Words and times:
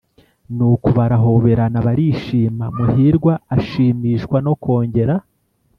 nuko 0.55 0.87
barahoberana, 0.97 1.77
barishima. 1.87 2.65
muhirwa 2.77 3.33
ashimishwa 3.55 4.37
no 4.45 4.53
kongera 4.63 5.13